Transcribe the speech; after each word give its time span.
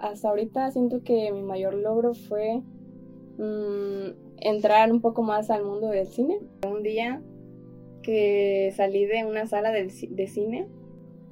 hasta 0.00 0.28
ahorita 0.28 0.70
siento 0.70 1.02
que 1.02 1.30
mi 1.32 1.42
mayor 1.42 1.74
logro 1.74 2.14
fue 2.14 2.62
mm, 3.38 4.36
entrar 4.38 4.92
un 4.92 5.00
poco 5.00 5.22
más 5.22 5.50
al 5.50 5.64
mundo 5.64 5.88
del 5.88 6.06
cine. 6.06 6.38
Un 6.66 6.82
día 6.82 7.22
que 8.02 8.72
salí 8.76 9.04
de 9.04 9.24
una 9.24 9.46
sala 9.46 9.72
de, 9.72 9.84
de 10.10 10.26
cine, 10.26 10.68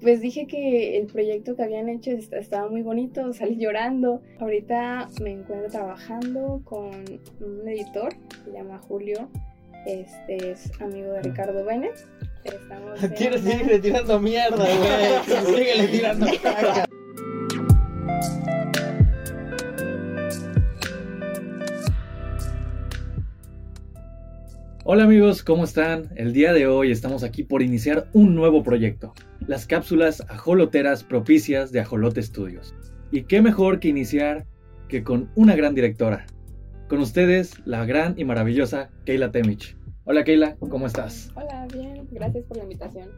pues 0.01 0.21
dije 0.21 0.47
que 0.47 0.99
el 0.99 1.07
proyecto 1.07 1.57
que 1.57 1.63
habían 1.63 1.89
hecho 1.89 2.11
estaba 2.11 2.69
muy 2.69 2.83
bonito, 2.83 3.33
salí 3.33 3.57
llorando. 3.57 4.23
Ahorita 4.39 5.09
me 5.23 5.33
encuentro 5.33 5.71
trabajando 5.71 6.61
con 6.65 6.91
un 7.41 7.69
editor, 7.69 8.13
se 8.45 8.53
llama 8.53 8.79
Julio, 8.79 9.29
este 9.87 10.53
es 10.53 10.71
amigo 10.81 11.13
de 11.13 11.23
Ricardo 11.23 11.65
Vélez. 11.65 12.07
Estamos 12.45 13.01
seguirle 13.19 13.79
tirando 13.79 14.19
mierda, 14.19 14.57
güey. 14.57 15.47
Síguele 15.57 15.89
tirando 15.89 16.27
caca. 16.43 16.87
Hola 24.87 25.05
amigos, 25.05 25.43
¿cómo 25.43 25.65
están? 25.65 26.11
El 26.15 26.35
día 26.35 26.53
de 26.53 26.67
hoy 26.67 26.91
estamos 26.91 27.23
aquí 27.23 27.43
por 27.43 27.63
iniciar 27.63 28.11
un 28.13 28.35
nuevo 28.35 28.63
proyecto, 28.63 29.15
las 29.47 29.67
cápsulas 29.67 30.21
ajoloteras 30.29 31.03
propicias 31.03 31.73
de 31.73 31.81
Ajolote 31.81 32.23
Studios. 32.23 32.75
Y 33.11 33.23
qué 33.23 33.41
mejor 33.41 33.81
que 33.81 33.89
iniciar 33.89 34.45
que 34.89 35.03
con 35.03 35.31
una 35.37 35.57
gran 35.57 35.75
directora. 35.75 36.27
Con 36.87 36.99
ustedes, 36.99 37.67
la 37.67 37.87
gran 37.87 38.19
y 38.19 38.27
maravillosa 38.27 38.91
Keila 39.07 39.31
Temich. 39.31 39.75
Hola 40.05 40.23
Keila, 40.23 40.57
¿cómo 40.57 40.87
estás? 40.87 41.31
Hola, 41.35 41.67
bien, 41.73 42.07
gracias 42.11 42.45
por 42.45 42.59
la 42.59 42.65
invitación. 42.65 43.09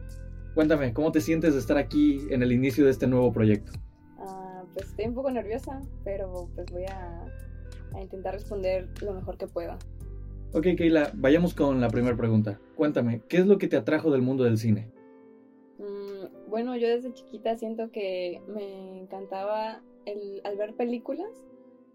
Cuéntame, 0.55 0.93
¿cómo 0.93 1.11
te 1.11 1.19
sientes 1.19 1.53
de 1.53 1.59
estar 1.59 1.77
aquí 1.77 2.21
en 2.29 2.43
el 2.43 2.53
inicio 2.53 2.85
de 2.85 2.91
este 2.91 3.07
nuevo 3.07 3.33
proyecto? 3.33 3.73
Ah, 4.19 4.63
pues 4.73 4.87
estoy 4.87 5.07
un 5.07 5.15
poco 5.15 5.31
nerviosa, 5.31 5.81
pero 6.05 6.47
pues 6.55 6.71
voy 6.71 6.85
a, 6.85 7.25
a 7.93 8.01
intentar 8.01 8.35
responder 8.35 8.87
lo 9.01 9.13
mejor 9.13 9.37
que 9.37 9.47
pueda. 9.47 9.77
Ok, 10.53 10.65
Keila, 10.77 11.11
vayamos 11.13 11.53
con 11.53 11.81
la 11.81 11.89
primera 11.89 12.15
pregunta. 12.15 12.59
Cuéntame, 12.75 13.21
¿qué 13.27 13.37
es 13.37 13.47
lo 13.47 13.57
que 13.57 13.67
te 13.67 13.75
atrajo 13.75 14.11
del 14.11 14.21
mundo 14.21 14.45
del 14.45 14.57
cine? 14.57 14.89
Mm, 15.77 16.49
bueno, 16.49 16.75
yo 16.77 16.87
desde 16.87 17.13
chiquita 17.13 17.57
siento 17.57 17.91
que 17.91 18.41
me 18.47 19.01
encantaba 19.01 19.81
el, 20.05 20.41
al 20.45 20.55
ver 20.55 20.73
películas, 20.75 21.29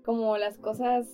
como 0.05 0.37
las 0.37 0.59
cosas, 0.59 1.09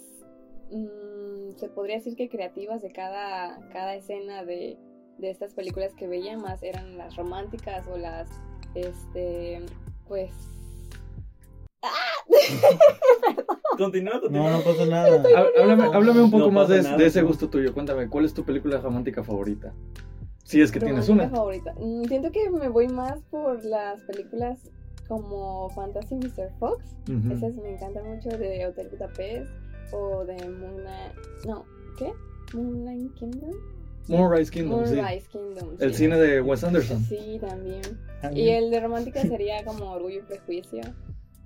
mm, 0.71 1.57
se 1.57 1.69
podría 1.69 1.97
decir 1.97 2.17
que 2.17 2.29
creativas 2.29 2.83
de 2.83 2.91
cada, 2.91 3.69
cada 3.69 3.95
escena 3.95 4.45
de, 4.45 4.77
de 5.19 5.31
estas 5.31 5.55
películas 5.55 5.95
que 5.95 6.09
veía, 6.09 6.37
más 6.37 6.63
eran 6.63 6.99
las 6.99 7.15
románticas 7.17 7.87
o 7.87 7.97
las, 7.97 8.29
este, 8.75 9.61
pues 10.09 10.33
Continúa, 13.79 14.21
No, 14.31 14.51
no 14.51 14.61
pasa 14.61 14.87
nada. 14.87 15.23
Háblame, 15.95 16.23
un 16.23 16.31
poco 16.31 16.51
más 16.51 16.69
de, 16.69 17.07
ese 17.07 17.23
gusto 17.23 17.49
tuyo. 17.49 17.73
Cuéntame, 17.73 18.09
¿cuál 18.09 18.25
es 18.25 18.35
tu 18.35 18.45
película 18.45 18.79
romántica 18.79 19.23
favorita? 19.23 19.73
Si 20.45 20.61
es 20.61 20.73
que 20.73 20.81
tienes 20.81 21.09
una. 21.09 21.29
favorita. 21.31 21.75
Mm, 21.79 22.05
siento 22.05 22.33
que 22.33 22.51
me 22.51 22.69
voy 22.69 22.89
más 22.89 23.23
por 23.31 23.65
las 23.65 24.03
películas 24.03 24.59
como 25.07 25.71
Fantasy 25.71 26.17
Mr. 26.17 26.51
Fox. 26.59 26.85
Esas 27.31 27.55
me 27.55 27.75
encantan 27.75 28.07
mucho 28.07 28.31
de 28.31 28.67
Hotel 28.67 28.89
Budapest 28.91 29.51
o 29.93 30.25
de 30.25 30.37
Moonlight. 30.49 31.47
No, 31.47 31.65
¿qué? 31.99 32.13
Moonlight 32.55 33.15
Kingdom. 33.15 33.55
Moonrise 34.09 34.51
Kingdom, 34.51 34.81
Moonrise 34.81 35.29
Kingdom. 35.29 35.77
El 35.79 35.95
cine 35.95 36.17
de 36.17 36.41
Wes 36.41 36.65
Anderson. 36.65 37.05
Sí, 37.05 37.39
también. 37.41 37.83
Y 38.35 38.49
el 38.49 38.71
de 38.71 38.81
romántica 38.81 39.23
sería 39.29 39.65
como 39.65 39.93
Orgullo 39.93 40.21
y 40.21 40.23
Prejuicio. 40.23 40.81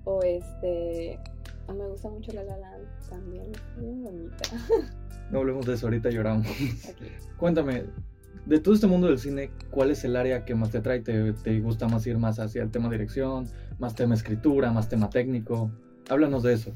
O 0.04 0.22
este. 0.22 1.18
Me 1.68 1.86
gusta 1.88 2.08
mucho 2.10 2.32
La 2.32 2.44
La 2.44 2.56
Land 2.58 2.86
también. 3.08 3.52
Bien 3.78 4.02
bonita. 4.02 4.42
No 5.30 5.38
hablemos 5.38 5.64
de 5.64 5.74
eso, 5.74 5.86
ahorita 5.86 6.10
lloramos. 6.10 6.46
Cuéntame, 7.38 7.84
de 8.44 8.58
todo 8.58 8.74
este 8.74 8.86
mundo 8.86 9.06
del 9.06 9.18
cine, 9.18 9.50
¿cuál 9.70 9.90
es 9.90 10.04
el 10.04 10.16
área 10.16 10.44
que 10.44 10.54
más 10.54 10.70
te 10.70 10.78
atrae? 10.78 11.00
¿Te, 11.00 11.32
¿Te, 11.32 11.58
gusta 11.60 11.88
más 11.88 12.06
ir 12.06 12.18
más 12.18 12.38
hacia 12.38 12.62
el 12.62 12.70
tema 12.70 12.90
dirección, 12.90 13.48
más 13.78 13.94
tema 13.94 14.14
escritura, 14.14 14.72
más 14.72 14.90
tema 14.90 15.08
técnico? 15.08 15.70
Háblanos 16.10 16.42
de 16.42 16.52
eso. 16.52 16.72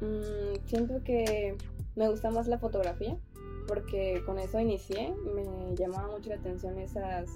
Mm, 0.00 0.66
siento 0.66 1.02
que 1.04 1.56
me 1.96 2.08
gusta 2.08 2.30
más 2.30 2.48
la 2.48 2.58
fotografía, 2.58 3.18
porque 3.66 4.22
con 4.24 4.38
eso 4.38 4.58
inicié. 4.58 5.12
Me 5.34 5.76
llamaba 5.76 6.08
mucho 6.08 6.30
la 6.30 6.36
atención 6.36 6.78
esas 6.78 7.28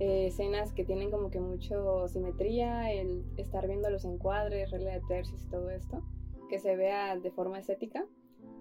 eh, 0.00 0.26
escenas 0.28 0.72
que 0.72 0.84
tienen 0.84 1.10
como 1.10 1.30
que 1.30 1.40
mucho 1.40 2.08
simetría, 2.08 2.90
el 2.92 3.24
estar 3.36 3.66
viendo 3.66 3.90
los 3.90 4.04
encuadres, 4.04 4.70
regla 4.70 4.92
de 4.92 5.02
tercios 5.06 5.44
y 5.44 5.48
todo 5.48 5.70
esto, 5.70 6.02
que 6.48 6.58
se 6.58 6.76
vea 6.76 7.16
de 7.18 7.30
forma 7.30 7.58
estética. 7.58 8.04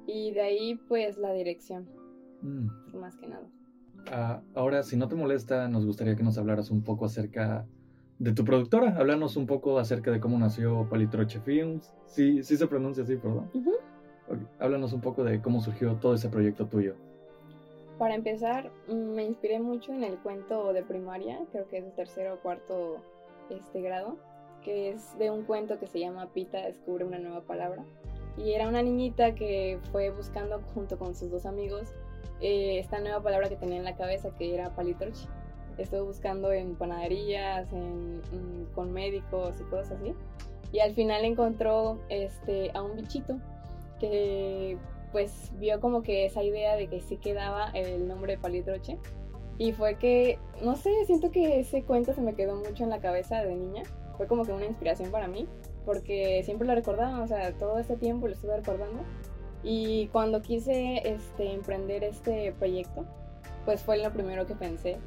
Y 0.06 0.32
de 0.32 0.42
ahí 0.42 0.76
pues 0.88 1.18
la 1.18 1.32
dirección, 1.34 1.90
mm. 2.42 2.98
más 2.98 3.16
que 3.18 3.28
nada. 3.28 3.48
Ah, 4.12 4.42
ahora, 4.54 4.84
si 4.84 4.98
no 4.98 5.08
te 5.08 5.16
molesta, 5.16 5.68
nos 5.70 5.86
gustaría 5.86 6.16
que 6.16 6.24
nos 6.24 6.38
hablaras 6.38 6.72
un 6.72 6.84
poco 6.84 7.06
acerca 7.06 7.66
de 8.20 8.34
tu 8.34 8.44
productora. 8.44 8.98
Háblanos 8.98 9.38
un 9.38 9.48
poco 9.48 9.80
acerca 9.80 10.12
de 10.12 10.20
cómo 10.20 10.38
nació 10.38 10.88
Palitroche 10.90 11.40
Films. 11.40 11.94
Sí, 12.06 12.44
sí 12.44 12.58
se 12.58 12.68
pronuncia 12.68 13.04
así, 13.04 13.16
perdón. 13.16 13.50
Háblanos 14.60 14.94
un 14.94 15.02
poco 15.02 15.24
de 15.24 15.42
cómo 15.42 15.62
surgió 15.62 15.96
todo 15.96 16.14
ese 16.14 16.30
proyecto 16.30 16.68
tuyo. 16.68 16.96
Para 17.98 18.16
empezar, 18.16 18.72
me 18.88 19.24
inspiré 19.24 19.60
mucho 19.60 19.94
en 19.94 20.04
el 20.04 20.18
cuento 20.18 20.74
de 20.74 20.84
primaria, 20.84 21.40
creo 21.52 21.68
que 21.68 21.78
es 21.78 21.86
de 21.86 21.92
tercero 21.92 22.36
o 22.36 22.40
cuarto 22.40 22.98
este 23.50 23.82
grado, 23.82 24.18
que 24.64 24.92
es 24.92 25.18
de 25.18 25.30
un 25.30 25.44
cuento 25.44 25.80
que 25.80 25.88
se 25.88 26.00
llama 26.00 26.32
Pita 26.34 26.60
descubre 26.60 27.06
una 27.06 27.20
nueva 27.20 27.42
palabra. 27.42 27.84
Y 28.38 28.54
era 28.54 28.68
una 28.68 28.82
niñita 28.82 29.36
que 29.36 29.80
fue 29.92 30.10
buscando 30.10 30.62
junto 30.74 30.98
con 30.98 31.16
sus 31.16 31.30
dos 31.30 31.46
amigos 31.46 31.94
eh, 32.42 32.80
esta 32.80 33.00
nueva 33.00 33.22
palabra 33.22 33.48
que 33.48 33.56
tenía 33.56 33.78
en 33.78 33.86
la 33.86 33.96
cabeza, 33.96 34.32
que 34.36 34.54
era 34.54 34.76
palitroche. 34.76 35.28
Estuvo 35.78 36.06
buscando 36.06 36.52
en 36.52 36.76
panaderías, 36.76 37.72
en, 37.72 38.22
con 38.76 38.92
médicos 38.92 39.56
y 39.60 39.64
cosas 39.64 39.94
así. 39.94 40.14
Y 40.72 40.80
al 40.80 40.94
final 40.94 41.24
encontró 41.24 42.00
este, 42.10 42.72
a 42.74 42.82
un 42.82 42.96
bichito 42.96 43.38
que 44.00 44.78
pues 45.12 45.52
vio 45.60 45.80
como 45.80 46.02
que 46.02 46.26
esa 46.26 46.44
idea 46.44 46.76
de 46.76 46.88
que 46.88 47.00
sí 47.00 47.18
quedaba 47.18 47.70
el 47.74 48.08
nombre 48.08 48.34
de 48.34 48.42
Palitroche. 48.42 48.98
Y 49.60 49.72
fue 49.72 49.98
que, 50.00 50.40
no 50.64 50.76
sé, 50.76 50.90
siento 51.06 51.32
que 51.32 51.60
ese 51.60 51.84
cuento 51.84 52.14
se 52.14 52.22
me 52.22 52.34
quedó 52.34 52.56
mucho 52.56 52.84
en 52.84 52.90
la 52.90 53.00
cabeza 53.00 53.44
de 53.44 53.56
niña. 53.56 53.84
Fue 54.18 54.28
como 54.28 54.46
que 54.46 54.54
una 54.54 54.66
inspiración 54.66 55.12
para 55.12 55.28
mí, 55.28 55.48
porque 55.86 56.42
siempre 56.44 56.68
lo 56.68 56.76
recordaba, 56.76 57.22
o 57.22 57.28
sea, 57.28 57.52
todo 57.54 57.80
ese 57.80 57.96
tiempo 57.96 58.28
lo 58.28 58.34
estuve 58.34 58.58
recordando. 58.58 59.04
Y 59.64 60.08
cuando 60.08 60.42
quise 60.42 61.02
este, 61.08 61.54
emprender 61.54 62.04
este 62.04 62.54
proyecto, 62.54 63.06
pues 63.66 63.82
fue 63.82 63.98
lo 63.98 64.12
primero 64.12 64.46
que 64.46 64.56
pensé. 64.56 64.98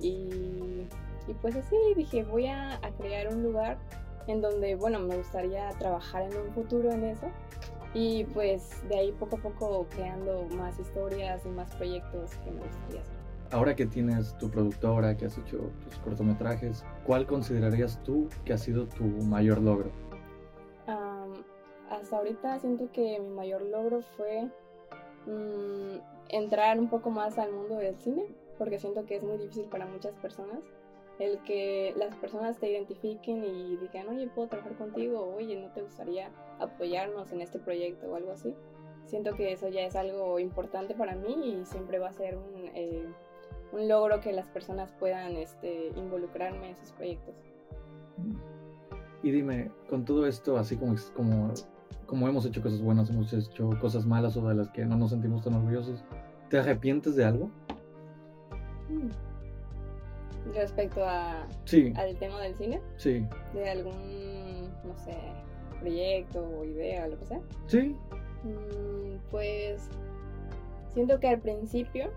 Y, 0.00 0.86
y 1.28 1.34
pues 1.40 1.56
así 1.56 1.76
dije, 1.96 2.24
voy 2.24 2.46
a, 2.46 2.74
a 2.76 2.90
crear 2.98 3.32
un 3.32 3.42
lugar 3.42 3.78
en 4.26 4.40
donde, 4.40 4.74
bueno, 4.74 4.98
me 4.98 5.16
gustaría 5.16 5.68
trabajar 5.78 6.22
en 6.22 6.36
un 6.36 6.52
futuro 6.52 6.90
en 6.90 7.04
eso 7.04 7.28
y 7.94 8.24
pues 8.24 8.88
de 8.88 8.98
ahí 8.98 9.12
poco 9.12 9.36
a 9.36 9.40
poco 9.40 9.86
creando 9.90 10.46
más 10.56 10.78
historias 10.78 11.44
y 11.44 11.48
más 11.48 11.74
proyectos 11.74 12.36
que 12.44 12.50
me 12.50 12.62
gustaría 12.62 13.00
hacer. 13.02 13.19
Ahora 13.52 13.74
que 13.74 13.86
tienes 13.86 14.36
tu 14.38 14.48
productora, 14.48 15.16
que 15.16 15.26
has 15.26 15.36
hecho 15.36 15.70
tus 15.82 15.98
cortometrajes, 15.98 16.84
¿cuál 17.04 17.26
considerarías 17.26 18.00
tú 18.04 18.28
que 18.44 18.52
ha 18.52 18.58
sido 18.58 18.86
tu 18.86 19.04
mayor 19.04 19.60
logro? 19.60 19.90
hasta 21.90 22.16
ahorita 22.16 22.58
siento 22.60 22.90
que 22.92 23.18
mi 23.20 23.28
mayor 23.28 23.62
logro 23.62 24.00
fue 24.16 24.48
mm, 25.26 25.98
entrar 26.28 26.78
un 26.78 26.88
poco 26.88 27.10
más 27.10 27.38
al 27.38 27.52
mundo 27.52 27.76
del 27.76 27.96
cine, 27.98 28.24
porque 28.58 28.78
siento 28.78 29.04
que 29.04 29.16
es 29.16 29.22
muy 29.22 29.36
difícil 29.36 29.66
para 29.66 29.86
muchas 29.86 30.14
personas 30.14 30.60
el 31.20 31.38
que 31.42 31.92
las 31.96 32.16
personas 32.16 32.58
te 32.58 32.70
identifiquen 32.70 33.44
y 33.44 33.76
digan, 33.76 34.08
oye, 34.08 34.26
puedo 34.28 34.48
trabajar 34.48 34.76
contigo, 34.76 35.34
oye, 35.36 35.60
¿no 35.60 35.68
te 35.72 35.82
gustaría 35.82 36.30
apoyarnos 36.58 37.30
en 37.32 37.42
este 37.42 37.58
proyecto 37.58 38.10
o 38.10 38.16
algo 38.16 38.32
así? 38.32 38.54
Siento 39.04 39.34
que 39.34 39.52
eso 39.52 39.68
ya 39.68 39.82
es 39.82 39.96
algo 39.96 40.38
importante 40.38 40.94
para 40.94 41.14
mí 41.14 41.60
y 41.60 41.66
siempre 41.66 41.98
va 41.98 42.08
a 42.08 42.12
ser 42.12 42.38
un, 42.38 42.70
eh, 42.74 43.06
un 43.72 43.88
logro 43.88 44.20
que 44.20 44.32
las 44.32 44.46
personas 44.48 44.92
puedan 44.98 45.36
este, 45.36 45.88
involucrarme 45.96 46.70
en 46.70 46.76
sus 46.76 46.92
proyectos. 46.92 47.34
Y 49.22 49.30
dime, 49.30 49.70
con 49.88 50.04
todo 50.04 50.26
esto, 50.26 50.56
así 50.56 50.76
como, 50.76 50.94
como, 51.14 51.52
como 52.06 52.28
hemos 52.28 52.46
hecho 52.46 52.62
cosas 52.62 52.80
buenas, 52.80 53.10
hemos 53.10 53.32
hecho 53.32 53.70
cosas 53.80 54.06
malas 54.06 54.36
o 54.36 54.48
de 54.48 54.54
las 54.54 54.70
que 54.70 54.84
no 54.84 54.96
nos 54.96 55.10
sentimos 55.10 55.44
tan 55.44 55.54
orgullosos, 55.54 56.04
¿te 56.48 56.58
arrepientes 56.58 57.16
de 57.16 57.24
algo? 57.24 57.50
Mm 58.88 59.30
respecto 60.54 61.04
a, 61.04 61.42
al 61.42 62.16
tema 62.18 62.40
del 62.40 62.54
cine. 62.56 62.80
Sí. 62.96 63.26
De 63.54 63.68
algún, 63.68 64.70
no 64.84 64.96
sé, 64.98 65.16
proyecto 65.80 66.46
o 66.58 66.64
idea, 66.64 67.08
lo 67.08 67.18
que 67.18 67.26
sea. 67.26 67.40
Sí. 67.66 67.96
Mm, 68.44 69.18
pues 69.30 69.88
siento 70.92 71.20
que 71.20 71.28
al 71.28 71.40
principio, 71.40 72.10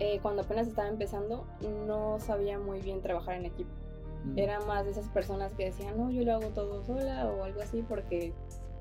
eh, 0.00 0.18
cuando 0.22 0.42
apenas 0.42 0.66
estaba 0.66 0.88
empezando, 0.88 1.46
no 1.86 2.18
sabía 2.18 2.58
muy 2.58 2.80
bien 2.80 3.02
trabajar 3.02 3.36
en 3.36 3.44
equipo. 3.44 3.70
Era 4.36 4.60
más 4.60 4.84
de 4.84 4.90
esas 4.90 5.08
personas 5.08 5.52
que 5.54 5.66
decían, 5.66 5.96
no, 5.96 6.10
yo 6.10 6.22
lo 6.24 6.34
hago 6.34 6.48
todo 6.48 6.82
sola 6.84 7.26
o 7.26 7.44
algo 7.44 7.60
así 7.60 7.84
porque 7.88 8.32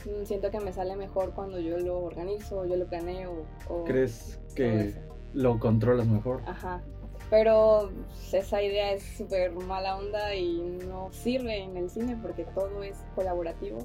mm, 0.05 0.25
siento 0.25 0.49
que 0.49 0.59
me 0.59 0.73
sale 0.73 0.95
mejor 0.95 1.33
cuando 1.33 1.59
yo 1.59 1.77
lo 1.77 1.99
organizo, 1.99 2.65
yo 2.65 2.75
lo 2.75 2.85
planeo. 2.87 3.45
O 3.69 3.83
¿Crees 3.83 4.39
que 4.55 4.95
lo 5.33 5.59
controlas 5.59 6.07
mejor? 6.07 6.41
Ajá. 6.45 6.81
Pero 7.29 7.91
esa 8.33 8.61
idea 8.61 8.93
es 8.93 9.03
súper 9.03 9.51
mala 9.51 9.97
onda 9.97 10.33
y 10.33 10.79
no 10.87 11.09
sirve 11.11 11.59
en 11.63 11.77
el 11.77 11.89
cine 11.89 12.17
porque 12.19 12.43
todo 12.43 12.81
es 12.81 12.97
colaborativo, 13.13 13.79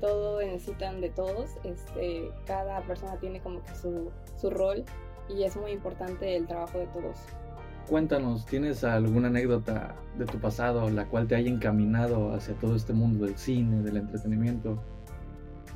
todo 0.00 0.40
necesitan 0.40 1.02
de 1.02 1.10
todos, 1.10 1.50
este, 1.64 2.30
cada 2.46 2.80
persona 2.82 3.18
tiene 3.18 3.40
como 3.40 3.62
que 3.62 3.74
su, 3.74 4.10
su 4.36 4.48
rol 4.48 4.84
y 5.28 5.44
es 5.44 5.56
muy 5.56 5.72
importante 5.72 6.36
el 6.36 6.46
trabajo 6.46 6.78
de 6.78 6.86
todos. 6.86 7.16
Cuéntanos, 7.88 8.44
¿tienes 8.46 8.82
alguna 8.82 9.28
anécdota 9.28 9.94
de 10.18 10.26
tu 10.26 10.38
pasado 10.38 10.90
la 10.90 11.06
cual 11.06 11.28
te 11.28 11.36
haya 11.36 11.48
encaminado 11.48 12.34
hacia 12.34 12.54
todo 12.54 12.74
este 12.74 12.92
mundo 12.92 13.26
del 13.26 13.38
cine, 13.38 13.82
del 13.82 13.98
entretenimiento? 13.98 14.82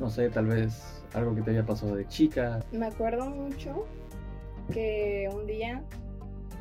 No 0.00 0.10
sé, 0.10 0.28
tal 0.28 0.46
vez 0.46 1.04
algo 1.14 1.34
que 1.34 1.42
te 1.42 1.52
haya 1.52 1.64
pasado 1.64 1.94
de 1.94 2.08
chica. 2.08 2.64
Me 2.72 2.86
acuerdo 2.86 3.30
mucho 3.30 3.86
que 4.72 5.28
un 5.32 5.46
día 5.46 5.84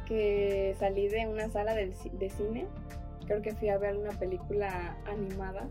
que 0.05 0.75
salí 0.77 1.07
de 1.07 1.27
una 1.27 1.49
sala 1.49 1.73
de, 1.73 1.93
de 2.13 2.29
cine, 2.29 2.67
creo 3.25 3.41
que 3.41 3.53
fui 3.55 3.69
a 3.69 3.77
ver 3.77 3.97
una 3.97 4.11
película 4.11 4.97
animada. 5.05 5.67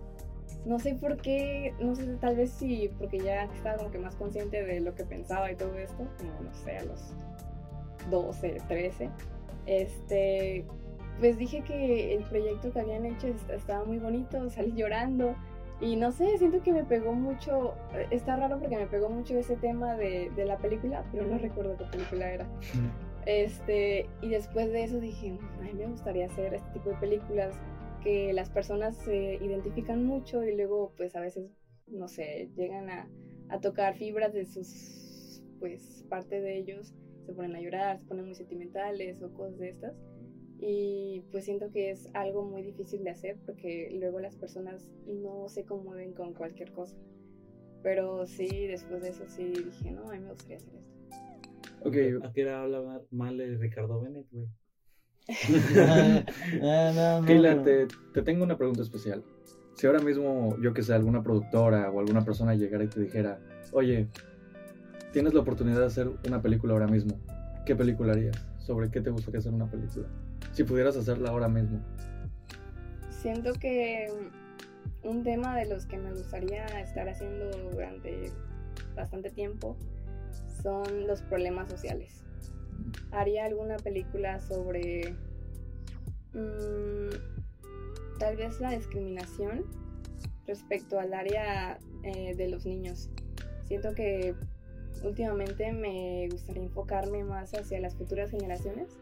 No 0.64 0.78
sé 0.78 0.94
por 0.94 1.16
qué, 1.16 1.74
no 1.80 1.94
sé, 1.94 2.06
tal 2.20 2.36
vez 2.36 2.50
sí, 2.50 2.90
porque 2.98 3.18
ya 3.18 3.44
estaba 3.44 3.76
como 3.76 3.90
que 3.90 3.98
más 3.98 4.14
consciente 4.16 4.64
de 4.64 4.80
lo 4.80 4.94
que 4.94 5.04
pensaba 5.04 5.50
y 5.50 5.56
todo 5.56 5.76
esto, 5.76 6.06
como 6.18 6.40
no 6.42 6.54
sé, 6.54 6.78
a 6.78 6.84
los 6.84 7.14
12, 8.10 8.58
13. 8.68 9.10
Este, 9.66 10.64
pues 11.20 11.36
dije 11.38 11.62
que 11.62 12.14
el 12.14 12.24
proyecto 12.24 12.72
que 12.72 12.80
habían 12.80 13.04
hecho 13.04 13.28
estaba 13.54 13.84
muy 13.84 13.98
bonito, 13.98 14.48
salí 14.50 14.72
llorando 14.72 15.34
y 15.80 15.94
no 15.94 16.10
sé, 16.10 16.38
siento 16.38 16.60
que 16.62 16.72
me 16.72 16.84
pegó 16.84 17.12
mucho, 17.12 17.74
está 18.10 18.36
raro 18.36 18.58
porque 18.58 18.76
me 18.76 18.86
pegó 18.86 19.08
mucho 19.08 19.38
ese 19.38 19.56
tema 19.56 19.94
de, 19.94 20.30
de 20.34 20.44
la 20.44 20.56
película, 20.56 21.04
pero 21.12 21.24
no 21.24 21.38
recuerdo 21.38 21.76
qué 21.76 21.84
película 21.84 22.32
era. 22.32 22.46
Este, 23.26 24.08
y 24.22 24.28
después 24.28 24.72
de 24.72 24.84
eso 24.84 24.98
dije, 24.98 25.38
a 25.60 25.62
mí 25.62 25.72
me 25.74 25.86
gustaría 25.86 26.26
hacer 26.26 26.54
este 26.54 26.70
tipo 26.72 26.90
de 26.90 26.96
películas 26.96 27.54
que 28.02 28.32
las 28.32 28.50
personas 28.50 28.96
se 28.96 29.34
identifican 29.36 30.04
mucho 30.04 30.44
y 30.44 30.54
luego 30.54 30.92
pues 30.96 31.14
a 31.16 31.20
veces, 31.20 31.50
no 31.86 32.08
sé, 32.08 32.50
llegan 32.56 32.88
a, 32.90 33.08
a 33.48 33.60
tocar 33.60 33.94
fibras 33.94 34.32
de 34.32 34.44
sus, 34.44 35.42
pues 35.58 36.04
parte 36.08 36.40
de 36.40 36.58
ellos, 36.58 36.94
se 37.24 37.32
ponen 37.32 37.56
a 37.56 37.60
llorar, 37.60 37.98
se 37.98 38.06
ponen 38.06 38.26
muy 38.26 38.34
sentimentales 38.34 39.22
o 39.22 39.32
cosas 39.32 39.58
de 39.58 39.68
estas. 39.70 39.94
Y 40.60 41.22
pues 41.30 41.44
siento 41.44 41.70
que 41.70 41.90
es 41.90 42.08
algo 42.14 42.44
muy 42.44 42.62
difícil 42.62 43.04
de 43.04 43.10
hacer 43.10 43.36
porque 43.46 43.88
luego 43.92 44.18
las 44.18 44.36
personas 44.36 44.90
no 45.06 45.48
se 45.48 45.64
conmueven 45.64 46.14
con 46.14 46.34
cualquier 46.34 46.72
cosa. 46.72 46.96
Pero 47.82 48.26
sí, 48.26 48.66
después 48.66 49.02
de 49.02 49.10
eso 49.10 49.24
sí 49.28 49.44
dije, 49.44 49.92
no, 49.92 50.10
a 50.10 50.14
mí 50.14 50.20
me 50.20 50.30
gustaría 50.30 50.56
hacer 50.56 50.74
esto. 50.74 50.98
Ok. 51.84 52.24
¿A 52.24 52.32
qué 52.32 52.44
hora 52.44 53.02
mal 53.10 53.36
de 53.36 53.56
Ricardo 53.56 54.00
Bennett, 54.00 54.26
güey? 54.32 54.48
Keila, 57.26 57.62
te, 57.62 57.86
te, 57.86 58.22
tengo 58.22 58.44
una 58.44 58.56
pregunta 58.56 58.82
especial. 58.82 59.22
Si 59.74 59.86
ahora 59.86 60.00
mismo, 60.00 60.56
yo 60.60 60.72
que 60.72 60.82
sé, 60.82 60.94
alguna 60.94 61.22
productora 61.22 61.90
o 61.90 62.00
alguna 62.00 62.24
persona 62.24 62.54
llegara 62.54 62.84
y 62.84 62.88
te 62.88 63.00
dijera, 63.00 63.38
oye, 63.72 64.08
tienes 65.12 65.34
la 65.34 65.40
oportunidad 65.40 65.80
de 65.80 65.86
hacer 65.86 66.10
una 66.26 66.40
película 66.40 66.72
ahora 66.72 66.86
mismo, 66.86 67.20
¿qué 67.66 67.76
película 67.76 68.12
harías? 68.12 68.46
¿Sobre 68.58 68.90
qué 68.90 69.00
te 69.00 69.10
gustaría 69.10 69.40
hacer 69.40 69.52
una 69.52 69.70
película? 69.70 70.08
Si 70.52 70.64
pudieras 70.64 70.96
hacerla 70.96 71.30
ahora 71.30 71.48
mismo. 71.48 71.80
Siento 73.10 73.52
que 73.52 74.10
un 75.02 75.22
tema 75.22 75.56
de 75.56 75.66
los 75.66 75.86
que 75.86 75.98
me 75.98 76.12
gustaría 76.12 76.64
estar 76.80 77.08
haciendo 77.08 77.50
durante 77.70 78.32
bastante 78.96 79.30
tiempo 79.30 79.76
son 80.62 81.06
los 81.06 81.22
problemas 81.22 81.70
sociales. 81.70 82.24
Haría 83.10 83.44
alguna 83.44 83.76
película 83.76 84.38
sobre 84.40 85.14
mmm, 86.32 87.10
tal 88.18 88.36
vez 88.36 88.60
la 88.60 88.70
discriminación 88.70 89.64
respecto 90.46 90.98
al 90.98 91.14
área 91.14 91.78
eh, 92.02 92.34
de 92.34 92.48
los 92.48 92.66
niños. 92.66 93.10
Siento 93.64 93.94
que 93.94 94.34
últimamente 95.04 95.72
me 95.72 96.28
gustaría 96.30 96.62
enfocarme 96.62 97.24
más 97.24 97.54
hacia 97.54 97.80
las 97.80 97.96
futuras 97.96 98.30
generaciones, 98.30 98.98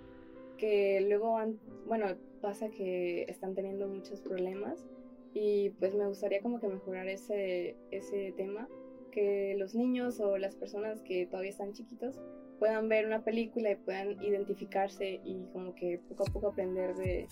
que 0.58 1.00
luego, 1.00 1.38
bueno, 1.86 2.06
pasa 2.40 2.68
que 2.68 3.24
están 3.28 3.54
teniendo 3.54 3.88
muchos 3.88 4.20
problemas 4.20 4.84
y 5.34 5.70
pues 5.78 5.94
me 5.94 6.06
gustaría 6.06 6.40
como 6.40 6.60
que 6.60 6.68
mejorar 6.68 7.08
ese, 7.08 7.76
ese 7.90 8.32
tema 8.36 8.68
que 9.10 9.54
los 9.56 9.74
niños 9.74 10.20
o 10.20 10.36
las 10.38 10.56
personas 10.56 11.02
que 11.02 11.26
todavía 11.26 11.50
están 11.50 11.72
chiquitos 11.72 12.20
puedan 12.58 12.88
ver 12.88 13.06
una 13.06 13.22
película 13.22 13.70
y 13.70 13.76
puedan 13.76 14.22
identificarse 14.22 15.20
y 15.24 15.46
como 15.52 15.74
que 15.74 16.00
poco 16.08 16.24
a 16.24 16.32
poco 16.32 16.48
aprender 16.48 16.94
de, 16.96 17.28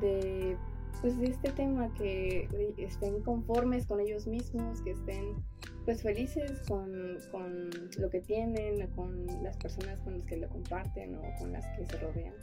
de, 0.00 0.56
pues 1.00 1.18
de 1.18 1.26
este 1.26 1.50
tema, 1.52 1.92
que 1.94 2.48
estén 2.78 3.22
conformes 3.22 3.86
con 3.86 4.00
ellos 4.00 4.26
mismos, 4.26 4.80
que 4.82 4.92
estén 4.92 5.36
pues 5.84 6.02
felices 6.02 6.62
con, 6.68 7.18
con, 7.32 7.70
lo 7.98 8.08
que 8.08 8.20
tienen, 8.20 8.86
con 8.94 9.26
las 9.42 9.56
personas 9.56 9.98
con 10.00 10.18
las 10.18 10.26
que 10.26 10.36
lo 10.36 10.48
comparten 10.48 11.16
o 11.16 11.22
con 11.38 11.52
las 11.52 11.66
que 11.76 11.84
se 11.86 11.98
rodean. 11.98 12.34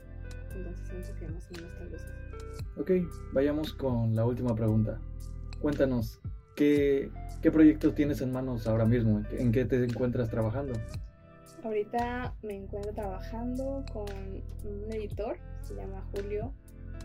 Entonces 0.55 0.87
siento 0.87 1.19
que 1.19 1.27
más 1.27 1.47
o 1.49 1.53
menos 1.55 1.77
tal 1.77 1.89
vez 1.89 2.01
Ok, 2.77 2.91
vayamos 3.33 3.73
con 3.73 4.15
la 4.15 4.25
última 4.25 4.55
pregunta. 4.55 4.99
Cuéntanos, 5.61 6.19
¿Qué, 6.59 7.09
¿Qué 7.41 7.51
proyectos 7.51 7.95
tienes 7.95 8.19
en 8.19 8.33
manos 8.33 8.67
ahora 8.67 8.83
mismo? 8.83 9.23
¿En 9.31 9.53
qué 9.53 9.63
te 9.63 9.81
encuentras 9.81 10.29
trabajando? 10.29 10.73
Ahorita 11.63 12.33
me 12.41 12.55
encuentro 12.55 12.93
trabajando 12.93 13.83
con 13.91 14.05
un 14.63 14.91
editor, 14.91 15.37
se 15.61 15.75
llama 15.75 16.05
Julio, 16.13 16.53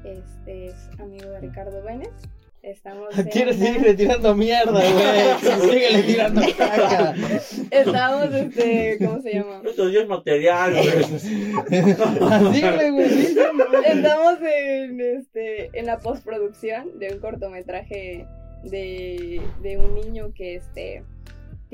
este 0.05 0.67
es 0.67 0.75
amigo 1.01 1.29
de 1.31 1.41
Ricardo 1.41 1.83
Bennett. 1.83 2.13
Estamos 2.63 3.09
Quieres 3.33 3.57
seguirle 3.57 3.95
tirando 3.95 4.35
mierda, 4.35 4.73
güey. 4.73 5.61
Síguele 5.71 6.03
tirando 6.05 6.41
caca. 6.57 7.15
Estamos, 7.71 8.33
este, 8.33 8.97
¿cómo 9.05 9.21
se 9.21 9.35
llama? 9.35 9.61
Esto 9.65 9.89
es 9.89 10.09
material, 10.09 10.73
güey. 10.73 10.89
Así, 12.31 12.63
güey. 12.63 13.37
Estamos 13.85 14.39
en, 14.41 15.01
este, 15.01 15.79
en 15.79 15.87
la 15.87 15.99
postproducción 15.99 16.99
de 16.99 17.13
un 17.13 17.19
cortometraje 17.19 18.27
de, 18.63 19.43
de 19.63 19.77
un 19.77 19.95
niño 19.95 20.33
que 20.35 20.55
este, 20.55 21.05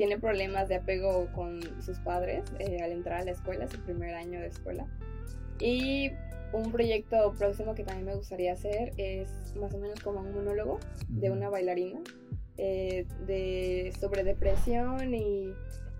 tiene 0.01 0.17
problemas 0.17 0.67
de 0.67 0.77
apego 0.77 1.27
con 1.31 1.59
sus 1.79 1.99
padres 1.99 2.43
eh, 2.57 2.81
al 2.81 2.91
entrar 2.91 3.21
a 3.21 3.23
la 3.23 3.29
escuela, 3.33 3.67
su 3.67 3.77
primer 3.81 4.15
año 4.15 4.39
de 4.39 4.47
escuela. 4.47 4.87
Y 5.59 6.09
un 6.53 6.71
proyecto 6.71 7.31
próximo 7.37 7.75
que 7.75 7.83
también 7.83 8.07
me 8.07 8.15
gustaría 8.15 8.53
hacer 8.53 8.93
es 8.97 9.29
más 9.59 9.71
o 9.75 9.77
menos 9.77 9.99
como 9.99 10.21
un 10.21 10.33
monólogo 10.33 10.79
de 11.07 11.29
una 11.29 11.49
bailarina 11.49 11.99
eh, 12.57 13.05
de, 13.27 13.93
sobre 13.99 14.23
depresión 14.23 15.13
y 15.13 15.53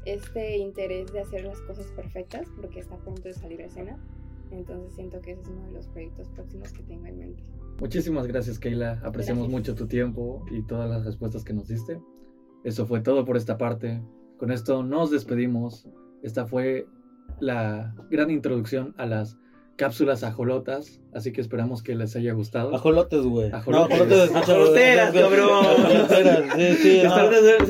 este 0.05 0.57
interés 0.57 1.13
de 1.13 1.19
hacer 1.19 1.45
las 1.45 1.61
cosas 1.61 1.85
perfectas 1.95 2.47
porque 2.59 2.79
está 2.79 2.95
a 2.95 2.99
punto 3.01 3.21
de 3.21 3.35
salir 3.35 3.61
a 3.61 3.65
escena. 3.65 3.99
Entonces 4.49 4.95
siento 4.95 5.21
que 5.21 5.33
ese 5.33 5.43
es 5.43 5.47
uno 5.47 5.67
de 5.67 5.73
los 5.73 5.87
proyectos 5.89 6.27
próximos 6.29 6.73
que 6.73 6.81
tengo 6.81 7.05
en 7.05 7.19
mente. 7.19 7.43
Muchísimas 7.79 8.25
gracias, 8.25 8.57
Keila. 8.57 8.99
Apreciamos 9.03 9.47
mucho 9.47 9.75
tu 9.75 9.85
tiempo 9.85 10.43
y 10.49 10.63
todas 10.63 10.89
las 10.89 11.05
respuestas 11.05 11.43
que 11.43 11.53
nos 11.53 11.67
diste. 11.67 12.01
Eso 12.63 12.85
fue 12.85 13.01
todo 13.01 13.25
por 13.25 13.35
esta 13.37 13.57
parte. 13.57 14.01
Con 14.37 14.51
esto 14.51 14.83
nos 14.83 15.09
despedimos.Esta 15.11 16.45
fue 16.45 16.85
la 17.39 17.95
gran 18.09 18.29
introducción 18.29 18.93
a 18.97 19.05
las 19.05 19.37
cápsulas 19.77 20.23
ajolotas, 20.23 21.01
así 21.11 21.31
que 21.31 21.41
esperamos 21.41 21.81
que 21.81 21.95
les 21.95 22.15
haya 22.15 22.33
gustado. 22.33 22.75
Ajolotes, 22.75 23.23
güey. 23.23 23.51
Ajolotes. 23.51 23.97
No, 23.97 24.03
ajolotes. 24.03 24.35
Ajoloteras, 24.35 25.11
cabrón. 25.11 25.65
Sí, 26.55 26.73
sí. 26.75 27.01
Ajolotela, 27.01 27.65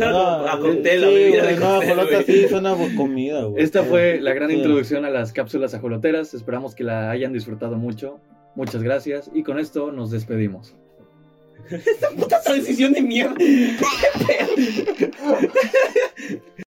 No, 1.57 1.81
ajolotas 1.81 2.25
sí 2.25 2.49
suena 2.49 2.75
comida, 2.97 3.45
güey. 3.45 3.63
Esta 3.63 3.83
fue 3.83 4.19
la 4.19 4.33
gran 4.33 4.51
introducción 4.51 5.05
a 5.05 5.09
las 5.09 5.31
cápsulas 5.31 5.73
ajoloteras. 5.73 6.33
Esperamos 6.33 6.75
que 6.75 6.83
la 6.83 7.11
hayan 7.11 7.31
disfrutado 7.31 7.77
mucho. 7.77 8.19
Muchas 8.55 8.83
gracias 8.83 9.31
y 9.33 9.43
con 9.43 9.57
esto 9.59 9.93
nos 9.93 10.11
despedimos. 10.11 10.75
Esta 11.69 12.09
puta 12.11 12.41
decisión 12.53 12.93
de 12.93 13.01
mierda. 13.01 13.35